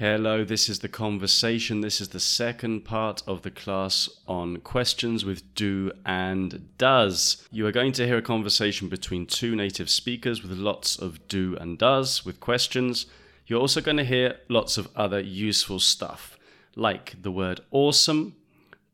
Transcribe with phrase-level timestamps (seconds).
[0.00, 1.82] Hello, this is the conversation.
[1.82, 7.46] This is the second part of the class on questions with do and does.
[7.52, 11.54] You are going to hear a conversation between two native speakers with lots of do
[11.60, 13.06] and does with questions.
[13.46, 16.38] You're also going to hear lots of other useful stuff,
[16.74, 18.36] like the word awesome,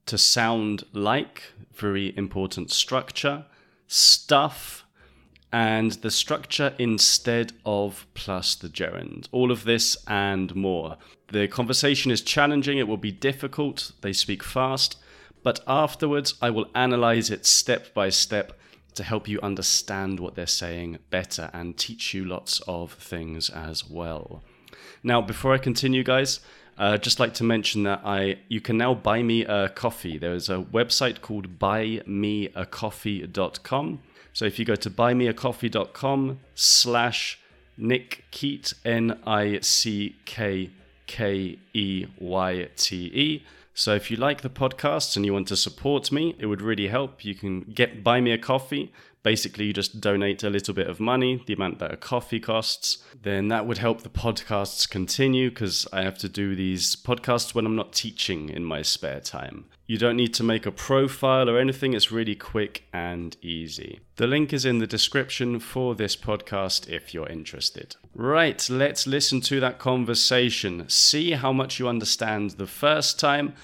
[0.07, 1.43] to sound like,
[1.75, 3.45] very important structure,
[3.87, 4.85] stuff,
[5.53, 9.29] and the structure instead of plus the gerund.
[9.33, 10.97] All of this and more.
[11.29, 14.97] The conversation is challenging, it will be difficult, they speak fast,
[15.43, 18.59] but afterwards I will analyze it step by step
[18.95, 23.89] to help you understand what they're saying better and teach you lots of things as
[23.89, 24.43] well.
[25.03, 26.41] Now, before I continue, guys,
[26.79, 30.19] uh, just like to mention that I you can now buy me a coffee.
[30.19, 34.01] There is a website called buymeacoffee.com
[34.37, 37.41] so if you go to buymeacoffee.com slash
[37.79, 40.69] Nick Keyte, N I C K
[41.07, 43.43] K E Y T E.
[43.73, 46.89] So if you like the podcast and you want to support me, it would really
[46.89, 47.25] help.
[47.25, 48.93] You can get buy me a coffee
[49.27, 52.99] basically you just donate a little bit of money, the amount that a coffee costs,
[53.23, 57.67] then that would help the podcasts continue because I have to do these podcasts when
[57.67, 59.65] I'm not teaching in my spare time.
[59.89, 63.99] You don't need to make a profile or anything, it's really quick and easy.
[64.15, 67.97] The link is in the description for this podcast if you're interested.
[68.15, 70.89] Right, let's listen to that conversation.
[70.89, 73.55] See how much you understand the first time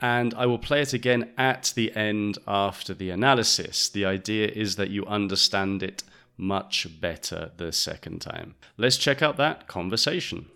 [0.00, 3.88] and I will play it again at the end after the analysis.
[3.88, 6.02] The idea is that you understand it
[6.36, 8.54] much better the second time.
[8.76, 10.46] Let's check out that conversation.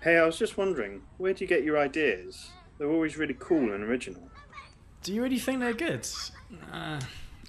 [0.00, 2.50] Hey, I was just wondering, where do you get your ideas?
[2.76, 4.22] They're always really cool and original.
[5.04, 6.06] Do you really think they're good?
[6.72, 7.00] Uh,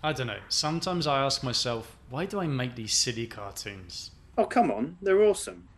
[0.03, 0.39] I don't know.
[0.49, 4.11] Sometimes I ask myself, why do I make these silly cartoons?
[4.37, 5.69] Oh, come on, they're awesome.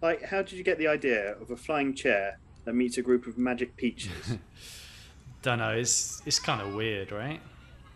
[0.00, 3.26] Like, how did you get the idea of a flying chair that meets a group
[3.26, 4.38] of magic peaches?
[5.42, 5.72] Don't know.
[5.72, 7.40] It's it's kind of weird, right?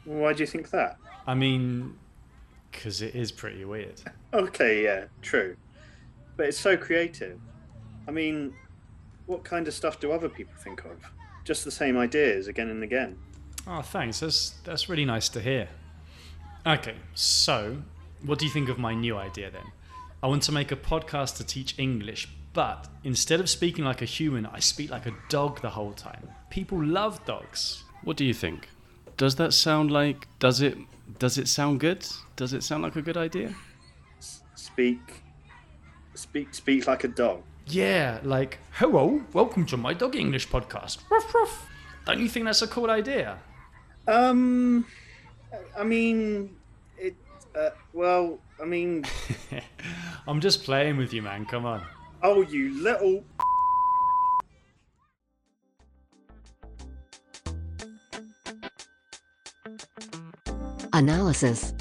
[0.05, 0.99] Why do you think that?
[1.27, 1.97] I mean,
[2.71, 4.03] because it is pretty weird.
[4.35, 5.57] okay, yeah, true.
[6.37, 7.41] But it's so creative.
[8.07, 8.55] I mean,
[9.25, 11.11] what kind of stuff do other people think of?
[11.45, 13.17] Just the same ideas again and again.
[13.67, 14.21] Oh, thanks.
[14.21, 15.69] That's that's really nice to hear.
[16.69, 17.79] Okay, so
[18.27, 19.65] what do you think of my new idea then?
[20.23, 24.05] I want to make a podcast to teach English, but instead of speaking like a
[24.05, 26.29] human, I speak like a dog the whole time.
[26.51, 27.85] People love dogs.
[28.03, 28.69] What do you think?
[29.17, 30.77] Does that sound like does it
[31.19, 32.07] does it sound good?
[32.37, 33.55] Does it sound like a good idea?
[34.55, 35.23] Speak
[36.13, 37.45] speak speak like a dog.
[37.67, 40.99] Yeah, like hello, welcome to my dog English podcast.
[41.11, 41.67] Ruff ruff.
[42.05, 43.39] Don't you think that's a cool idea?
[44.07, 44.85] Um
[45.75, 46.58] I mean it
[47.55, 49.05] uh, well, I mean
[50.27, 51.47] I'm just playing with you, man.
[51.47, 51.83] Come on.
[52.23, 53.25] Oh, you little.
[60.93, 61.75] Analysis.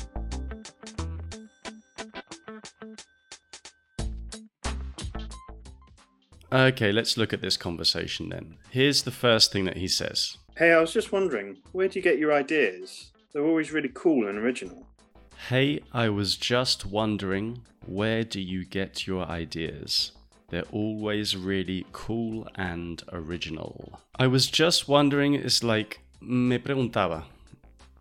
[6.51, 8.57] Okay, let's look at this conversation then.
[8.69, 10.37] Here's the first thing that he says.
[10.55, 13.11] Hey, I was just wondering, where do you get your ideas?
[13.33, 14.87] They're always really cool and original.
[15.49, 20.11] Hey, I was just wondering, where do you get your ideas?
[20.49, 24.01] They're always really cool and original.
[24.19, 27.23] I was just wondering is like, me preguntaba,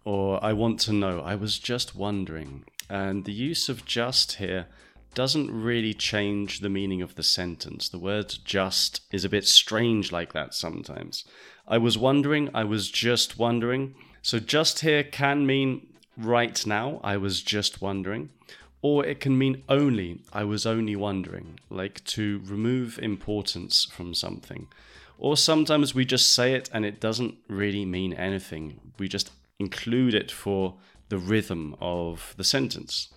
[0.04, 1.20] or I want to know.
[1.20, 2.64] I was just wondering.
[2.90, 4.66] And the use of just here
[5.14, 7.88] doesn't really change the meaning of the sentence.
[7.88, 11.24] The word just is a bit strange like that sometimes.
[11.68, 13.94] I was wondering, I was just wondering.
[14.20, 18.30] So just here can mean right now, I was just wondering.
[18.82, 24.68] Or it can mean only, I was only wondering, like to remove importance from something.
[25.18, 28.80] Or sometimes we just say it and it doesn't really mean anything.
[28.98, 30.74] We just include it for
[31.08, 33.08] the rhythm of the sentence.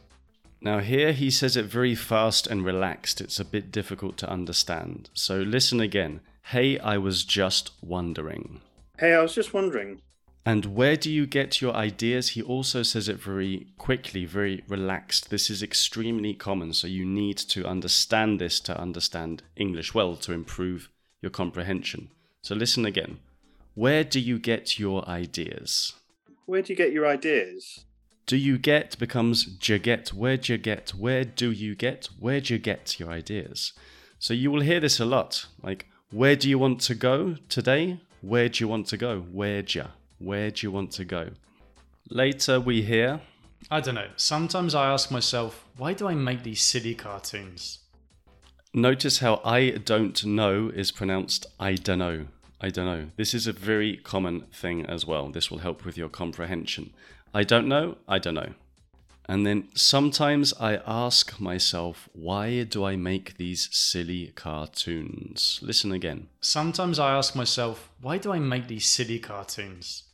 [0.61, 3.21] Now, here he says it very fast and relaxed.
[3.21, 5.09] It's a bit difficult to understand.
[5.13, 6.21] So listen again.
[6.43, 8.61] Hey, I was just wondering.
[8.97, 10.01] Hey, I was just wondering.
[10.45, 12.29] And where do you get your ideas?
[12.29, 15.29] He also says it very quickly, very relaxed.
[15.29, 20.31] This is extremely common, so you need to understand this to understand English well to
[20.31, 20.89] improve
[21.21, 22.09] your comprehension.
[22.41, 23.19] So listen again.
[23.75, 25.93] Where do you get your ideas?
[26.45, 27.85] Where do you get your ideas?
[28.25, 30.09] Do you get becomes do you get?
[30.13, 30.91] Where do you get?
[30.91, 32.09] Where do you get?
[32.19, 33.73] Where do you get your ideas?
[34.19, 35.45] So you will hear this a lot.
[35.61, 37.99] Like, where do you want to go today?
[38.21, 39.21] Where do you want to go?
[39.21, 39.85] Where'd you?
[40.19, 41.31] Where do you want to go?
[42.09, 43.21] Later we hear
[43.69, 44.09] I don't know.
[44.15, 47.79] Sometimes I ask myself, why do I make these silly cartoons?
[48.73, 52.27] Notice how I don't know is pronounced I dunno.
[52.61, 53.09] I don't know.
[53.15, 55.29] This is a very common thing as well.
[55.29, 56.93] This will help with your comprehension.
[57.33, 58.53] I don't know, I don't know.
[59.27, 65.59] And then sometimes I ask myself, why do I make these silly cartoons?
[65.61, 66.27] Listen again.
[66.41, 70.08] Sometimes I ask myself, why do I make these silly cartoons?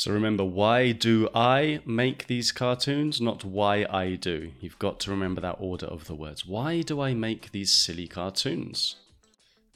[0.00, 3.20] So remember, why do I make these cartoons?
[3.20, 4.50] Not why I do.
[4.58, 6.46] You've got to remember that order of the words.
[6.46, 8.96] Why do I make these silly cartoons?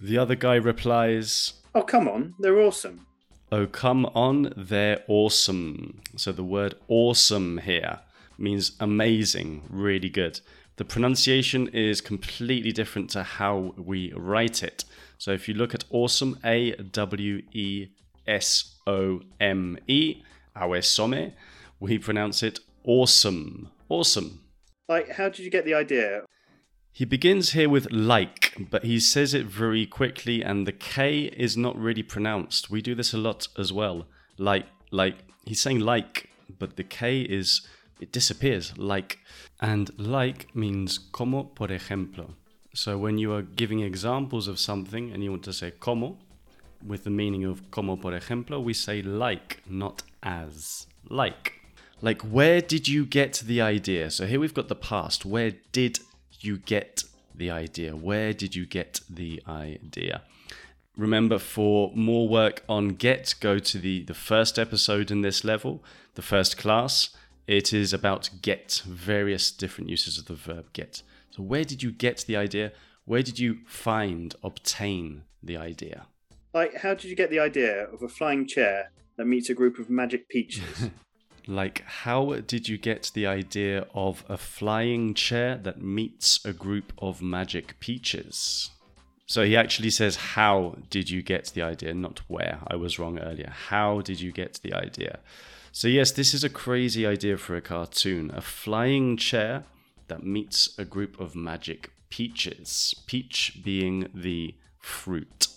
[0.00, 3.06] The other guy replies, Oh, come on, they're awesome.
[3.52, 6.00] Oh, come on, they're awesome.
[6.16, 8.00] So the word awesome here
[8.38, 10.40] means amazing, really good.
[10.76, 14.86] The pronunciation is completely different to how we write it.
[15.18, 17.88] So if you look at awesome, A W E
[18.26, 20.22] S O M E,
[20.56, 21.32] awesome,
[21.80, 23.70] we pronounce it awesome.
[23.88, 24.40] Awesome.
[24.88, 26.22] Like, how did you get the idea?
[26.92, 31.56] He begins here with like, but he says it very quickly, and the K is
[31.56, 32.70] not really pronounced.
[32.70, 34.06] We do this a lot as well.
[34.38, 37.66] Like, like, he's saying like, but the K is,
[38.00, 39.18] it disappears, like.
[39.60, 42.34] And like means como, por ejemplo.
[42.74, 46.18] So when you are giving examples of something and you want to say como,
[46.86, 50.86] with the meaning of como, por ejemplo, we say like, not as.
[51.08, 51.52] Like.
[52.00, 54.10] Like, where did you get the idea?
[54.10, 55.24] So here we've got the past.
[55.24, 56.00] Where did
[56.40, 57.04] you get
[57.34, 57.96] the idea?
[57.96, 60.22] Where did you get the idea?
[60.96, 65.82] Remember, for more work on get, go to the, the first episode in this level,
[66.14, 67.10] the first class.
[67.46, 71.02] It is about get, various different uses of the verb get.
[71.30, 72.72] So, where did you get the idea?
[73.04, 76.06] Where did you find, obtain the idea?
[76.54, 79.78] Like, how did you get the idea of a flying chair that meets a group
[79.78, 80.90] of magic peaches?
[81.46, 86.94] Like, how did you get the idea of a flying chair that meets a group
[86.96, 88.70] of magic peaches?
[89.26, 91.92] So he actually says, How did you get the idea?
[91.92, 92.60] Not where.
[92.66, 93.52] I was wrong earlier.
[93.68, 95.18] How did you get the idea?
[95.70, 99.64] So, yes, this is a crazy idea for a cartoon a flying chair
[100.08, 102.94] that meets a group of magic peaches.
[103.06, 105.48] Peach being the fruit.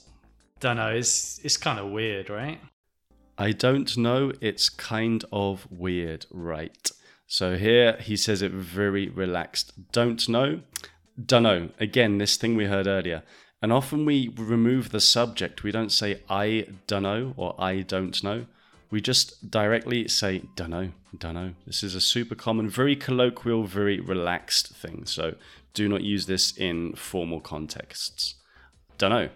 [0.59, 0.89] Don't know.
[0.89, 2.59] It's it's kind of weird, right?
[3.37, 4.31] I don't know.
[4.41, 6.91] It's kind of weird, right?
[7.27, 9.91] So here he says it very relaxed.
[9.91, 10.61] Don't know.
[11.23, 11.69] Dunno.
[11.79, 13.23] Again, this thing we heard earlier.
[13.61, 15.63] And often we remove the subject.
[15.63, 18.45] We don't say I dunno or I don't know.
[18.89, 21.55] We just directly say dunno, dunno.
[21.65, 25.05] This is a super common, very colloquial, very relaxed thing.
[25.05, 25.35] So
[25.73, 28.35] do not use this in formal contexts.
[28.97, 29.29] Dunno.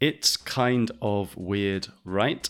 [0.00, 2.48] It's kind of weird, right?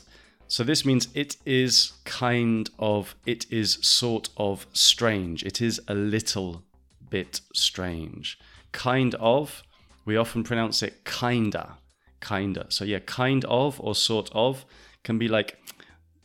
[0.49, 5.45] So this means it is kind of, it is sort of strange.
[5.45, 6.63] It is a little
[7.11, 8.39] bit strange.
[8.73, 9.63] Kind of,
[10.05, 11.79] we often pronounce it kinda,
[12.21, 12.67] kinda.
[12.71, 14.65] So yeah, kind of or sort of
[15.05, 15.59] can be like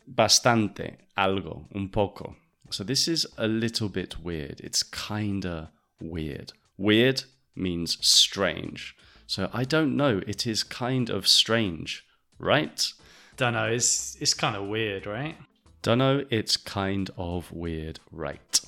[0.06, 2.36] bastante, algo, un poco.
[2.70, 4.60] So this is a little bit weird.
[4.60, 6.52] It's kinda weird.
[6.76, 7.24] Weird
[7.54, 8.96] means strange.
[9.26, 10.20] So I don't know.
[10.26, 12.04] It is kind of strange,
[12.38, 12.92] right?
[13.36, 13.66] Don't know.
[13.66, 15.36] It's it's kind of weird, right?
[15.82, 18.60] Dunno, it's kind of weird, right?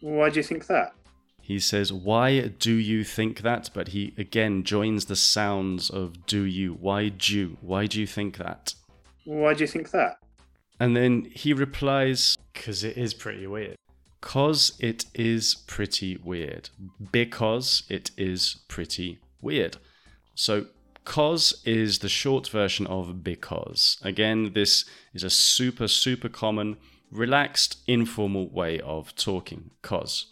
[0.00, 0.94] Why do you think that?
[1.40, 3.68] He says, Why do you think that?
[3.74, 6.72] But he again joins the sounds of do you.
[6.72, 7.36] Why do?
[7.36, 7.56] You?
[7.60, 8.74] Why do you think that?
[9.24, 10.16] Why do you think that?
[10.80, 13.76] And then he replies, Because it is pretty weird.
[14.22, 16.70] Cause it is pretty weird.
[17.12, 19.76] Because it is pretty weird.
[20.34, 20.66] So,
[21.04, 23.98] cause is the short version of because.
[24.02, 26.78] Again, this is a super, super common,
[27.12, 29.70] relaxed, informal way of talking.
[29.82, 30.26] Cause.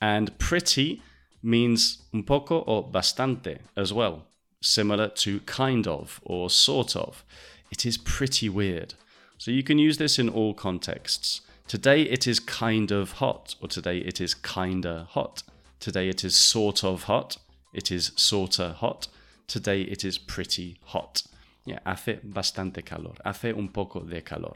[0.00, 1.02] And pretty
[1.42, 4.26] means un poco or bastante as well,
[4.62, 7.24] similar to kind of or sort of.
[7.70, 8.94] It is pretty weird.
[9.36, 11.42] So you can use this in all contexts.
[11.68, 15.42] Today it is kind of hot, or today it is kinda hot.
[15.80, 17.36] Today it is sort of hot.
[17.72, 19.08] It is sorta hot.
[19.46, 21.22] Today it is pretty hot.
[21.64, 23.14] Yeah, hace bastante calor.
[23.24, 24.54] Hace un poco de calor.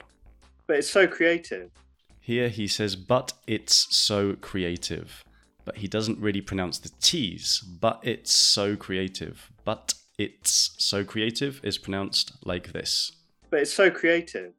[0.66, 1.70] But it's so creative.
[2.20, 5.24] Here he says, but it's so creative.
[5.64, 7.60] But he doesn't really pronounce the T's.
[7.60, 9.50] But it's so creative.
[9.64, 13.12] But it's so creative is pronounced like this.
[13.50, 14.54] But it's so creative.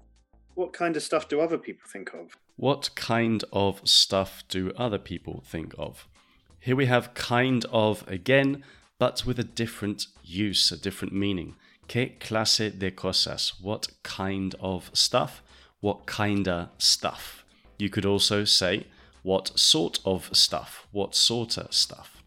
[0.55, 2.37] What kind of stuff do other people think of?
[2.55, 6.07] What kind of stuff do other people think of?
[6.63, 8.63] Here we have kind of again,
[8.97, 11.55] but with a different use, a different meaning.
[11.89, 13.61] ¿Qué clase de cosas?
[13.61, 15.43] What kind of stuff?
[15.81, 17.43] What kinda stuff?
[17.77, 18.87] You could also say,
[19.23, 20.87] what sort of stuff?
[20.93, 22.23] What sorta stuff?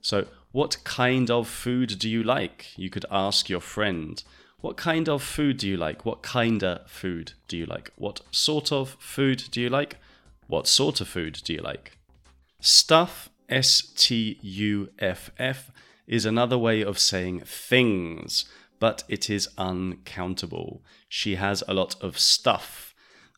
[0.00, 2.66] So, what kind of food do you like?
[2.76, 4.22] You could ask your friend.
[4.60, 6.06] What kind of food do you like?
[6.06, 7.90] What kinda food do you like?
[7.96, 9.96] What sort of food do you like?
[10.46, 11.98] What sort of food do you like?
[12.60, 15.70] Stuff, S T U F F,
[16.06, 18.44] is another way of saying things,
[18.78, 20.82] but it is uncountable.
[21.08, 22.94] She has a lot of stuff.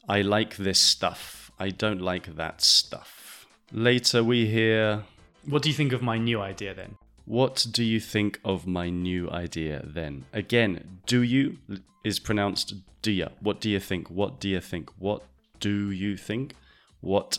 [0.08, 1.50] I like this stuff.
[1.58, 3.46] I don't like that stuff.
[3.72, 5.04] Later we hear,
[5.44, 6.96] What do you think of my new idea then?
[7.24, 10.24] What do you think of my new idea then?
[10.32, 11.58] Again, do you
[12.04, 13.28] is pronounced do ya.
[13.40, 14.10] What do you think?
[14.10, 14.90] What do you think?
[14.98, 15.22] What
[15.60, 16.54] do you think?
[17.00, 17.38] What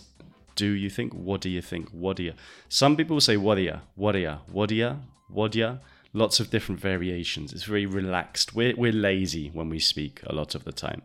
[0.57, 1.13] do you think?
[1.13, 1.89] What do you think?
[1.91, 2.33] What do you?
[2.67, 4.95] Some people say what do ya, what do ya, what do ya,
[5.29, 5.77] what do ya.
[6.13, 7.53] Lots of different variations.
[7.53, 8.55] It's very relaxed.
[8.55, 11.03] We're, we're lazy when we speak a lot of the time.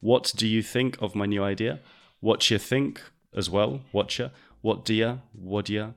[0.00, 1.80] What do you think of my new idea?
[2.20, 3.02] What you think
[3.36, 3.80] as well?
[3.90, 4.28] What ya?
[4.60, 5.16] What do ya?
[5.32, 5.88] What do ya?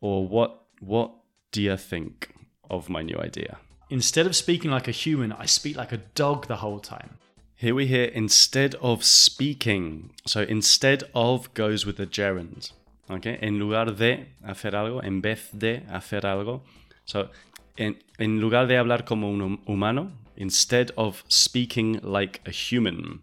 [0.00, 1.10] Or what what
[1.50, 2.32] do you think
[2.70, 3.58] of my new idea?
[3.90, 7.17] Instead of speaking like a human, I speak like a dog the whole time.
[7.60, 10.10] Here we hear instead of speaking.
[10.24, 12.70] So instead of goes with the gerund.
[13.10, 13.36] Okay?
[13.42, 16.60] En lugar de hacer algo, en vez de hacer algo.
[17.04, 17.30] So
[17.76, 23.22] en, en lugar de hablar como un humano, instead of speaking like a human.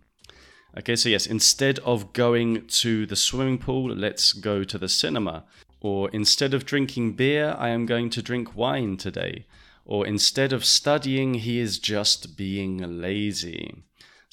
[0.78, 5.46] Okay, so yes, instead of going to the swimming pool, let's go to the cinema.
[5.80, 9.46] Or instead of drinking beer, I am going to drink wine today.
[9.86, 13.85] Or instead of studying, he is just being lazy.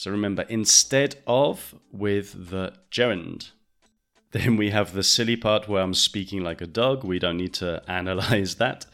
[0.03, 3.53] So remember, instead of with the gerund.
[4.33, 7.05] Then we have the silly part where I'm speaking like a dog.
[7.05, 8.87] We don't need to analyze that.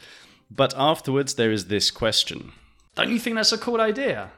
[0.51, 2.51] But afterwards, there is this question
[2.93, 4.29] Don't you think that's a cool idea?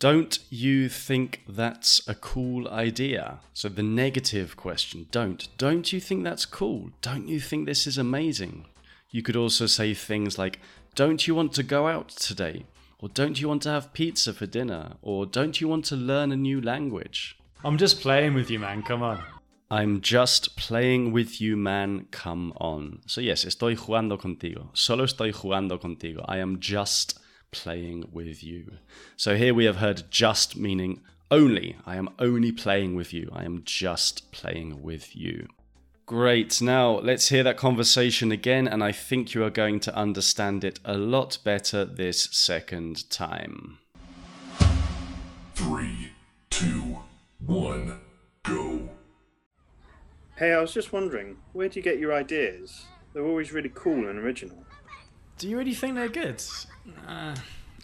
[0.00, 3.38] Don't you think that's a cool idea?
[3.52, 5.46] So the negative question, don't.
[5.58, 6.90] Don't you think that's cool?
[7.02, 8.64] Don't you think this is amazing?
[9.12, 10.58] You could also say things like,
[10.96, 12.64] Don't you want to go out today?
[13.06, 14.94] Or don't you want to have pizza for dinner?
[15.00, 17.38] Or don't you want to learn a new language?
[17.64, 18.82] I'm just playing with you, man.
[18.82, 19.22] Come on.
[19.70, 22.08] I'm just playing with you, man.
[22.10, 23.02] Come on.
[23.06, 24.70] So, yes, estoy jugando contigo.
[24.76, 26.24] Solo estoy jugando contigo.
[26.26, 27.20] I am just
[27.52, 28.72] playing with you.
[29.16, 31.76] So, here we have heard just meaning only.
[31.86, 33.30] I am only playing with you.
[33.32, 35.46] I am just playing with you.
[36.06, 36.62] Great.
[36.62, 40.78] Now, let's hear that conversation again, and I think you are going to understand it
[40.84, 43.78] a lot better this second time.
[45.56, 46.12] Three,
[46.48, 46.98] two,
[47.44, 47.98] one,
[48.44, 48.88] go.
[50.36, 52.84] Hey, I was just wondering, where do you get your ideas?
[53.12, 54.64] They're always really cool and original.
[55.38, 56.40] Do you really think they're good?
[57.08, 57.34] Uh,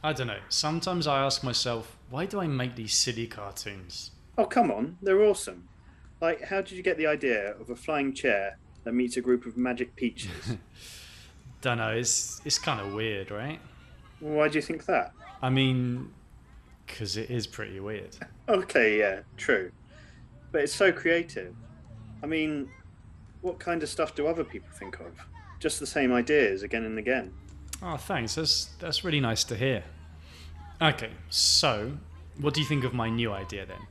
[0.05, 0.39] I don't know.
[0.49, 4.13] Sometimes I ask myself, why do I make these silly cartoons?
[4.39, 5.71] Oh, come on, they're awesome.
[6.23, 9.45] Like, how did you get the idea of a flying chair that meets a group
[9.45, 10.57] of magic peaches?
[11.61, 11.91] Don't know.
[11.91, 13.59] It's it's kind of weird, right?
[14.21, 15.13] Why do you think that?
[15.43, 16.13] I mean,
[16.87, 18.17] because it is pretty weird.
[18.49, 19.71] Okay, yeah, true.
[20.51, 21.55] But it's so creative.
[22.23, 22.69] I mean,
[23.41, 25.27] what kind of stuff do other people think of?
[25.59, 27.33] Just the same ideas again and again.
[27.81, 28.35] Oh, thanks.
[28.35, 29.85] That's that's really nice to hear.
[30.81, 31.99] Okay, so
[32.41, 33.87] what do you think of my new idea then?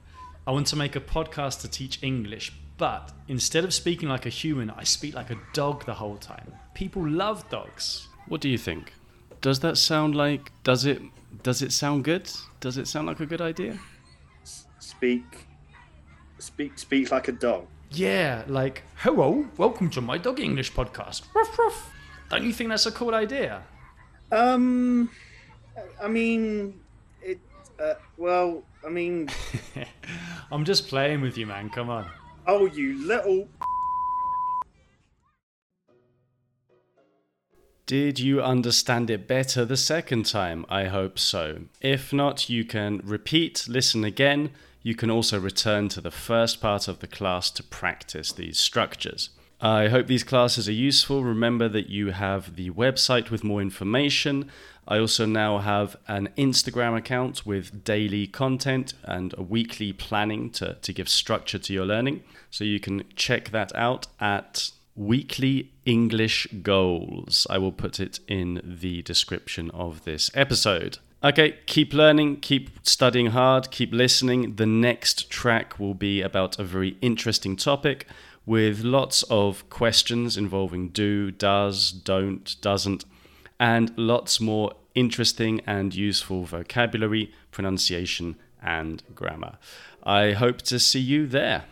[0.48, 4.30] I want to make a podcast to teach English, but instead of speaking like a
[4.30, 6.52] human, I speak like a dog the whole time.
[6.74, 8.08] People love dogs.
[8.28, 8.94] What do you think?
[9.42, 11.00] Does that sound like does it
[11.44, 12.28] does it sound good?
[12.60, 13.78] Does it sound like a good idea?
[14.80, 15.46] Speak,
[16.40, 17.68] speak, speak like a dog.
[17.92, 21.24] Yeah, like, hello, welcome to my dog English podcast.
[21.36, 21.92] Ruff, ruff.
[22.30, 23.62] Don't you think that's a cool idea?
[24.32, 25.10] Um,
[26.02, 26.81] I mean, it.
[27.82, 29.30] Uh, well, I mean,
[30.52, 31.70] I'm just playing with you, man.
[31.70, 32.08] Come on.
[32.46, 33.48] oh, you little.
[37.88, 40.66] Did you understand it better the second time?
[40.70, 41.62] I hope so.
[41.82, 44.52] If not, you can repeat, listen again.
[44.84, 49.32] You can also return to the first part of the class to practice these structures.
[49.60, 51.24] I hope these classes are useful.
[51.24, 54.50] Remember that you have the website with more information.
[54.92, 60.74] I also now have an Instagram account with daily content and a weekly planning to,
[60.82, 62.24] to give structure to your learning.
[62.50, 67.48] So you can check that out at Weekly English Goals.
[67.50, 70.98] I will put it in the description of this episode.
[71.24, 74.58] Okay, keep learning, keep studying hard, keep listening.
[74.58, 78.08] The next track will be about a very interesting topic
[78.46, 83.06] with lots of questions involving do, does, don't, doesn't,
[83.58, 89.58] and lots more interesting and useful vocabulary, pronunciation, and grammar.
[90.04, 91.66] I hope to see you there.